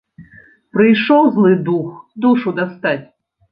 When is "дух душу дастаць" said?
1.69-3.01